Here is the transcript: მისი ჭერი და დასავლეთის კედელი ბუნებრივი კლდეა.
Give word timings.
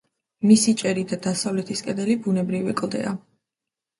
მისი 0.51 0.71
ჭერი 0.81 1.03
და 1.11 1.19
დასავლეთის 1.25 1.85
კედელი 1.89 2.15
ბუნებრივი 2.23 2.75
კლდეა. 2.81 3.15